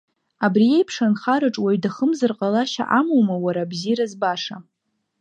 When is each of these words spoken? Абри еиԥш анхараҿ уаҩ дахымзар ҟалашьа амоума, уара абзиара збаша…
Абри 0.45 0.65
еиԥш 0.75 0.95
анхараҿ 1.05 1.55
уаҩ 1.63 1.77
дахымзар 1.83 2.31
ҟалашьа 2.37 2.83
амоума, 2.99 3.35
уара 3.45 3.61
абзиара 3.65 4.05
збаша… 4.11 4.57